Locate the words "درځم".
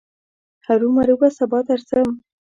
1.69-2.09